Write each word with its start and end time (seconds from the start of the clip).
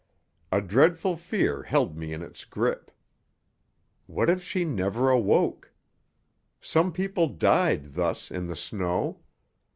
A 0.51 0.61
dreadful 0.61 1.15
fear 1.15 1.61
held 1.61 1.95
me 1.95 2.11
in 2.11 2.23
its 2.23 2.43
grip: 2.43 2.89
what 4.07 4.31
if 4.31 4.41
she 4.41 4.65
never 4.65 5.11
awoke? 5.11 5.71
Some 6.59 6.91
people 6.91 7.27
died 7.27 7.93
thus 7.93 8.31
in 8.31 8.47
the 8.47 8.55
snow. 8.55 9.19